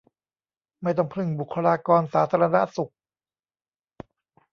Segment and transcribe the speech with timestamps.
[0.81, 2.91] ไม่ต้องพึ่งบุคลากรสาธารณสุข